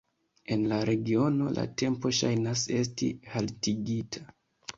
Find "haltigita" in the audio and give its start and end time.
3.37-4.25